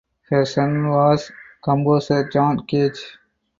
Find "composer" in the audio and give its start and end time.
1.63-2.27